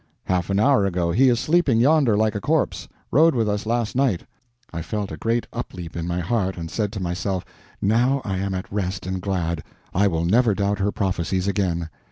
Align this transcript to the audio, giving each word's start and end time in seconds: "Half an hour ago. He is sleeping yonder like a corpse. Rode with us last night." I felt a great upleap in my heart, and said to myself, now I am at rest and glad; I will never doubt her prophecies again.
"Half 0.25 0.49
an 0.49 0.59
hour 0.59 0.87
ago. 0.87 1.11
He 1.11 1.29
is 1.29 1.39
sleeping 1.39 1.79
yonder 1.79 2.17
like 2.17 2.33
a 2.33 2.41
corpse. 2.41 2.87
Rode 3.11 3.35
with 3.35 3.47
us 3.47 3.67
last 3.67 3.95
night." 3.95 4.25
I 4.73 4.81
felt 4.81 5.11
a 5.11 5.15
great 5.15 5.45
upleap 5.53 5.95
in 5.95 6.07
my 6.07 6.21
heart, 6.21 6.57
and 6.57 6.71
said 6.71 6.91
to 6.93 6.99
myself, 6.99 7.45
now 7.83 8.19
I 8.25 8.39
am 8.39 8.55
at 8.55 8.73
rest 8.73 9.05
and 9.05 9.21
glad; 9.21 9.63
I 9.93 10.07
will 10.07 10.25
never 10.25 10.55
doubt 10.55 10.79
her 10.79 10.91
prophecies 10.91 11.47
again. 11.47 11.89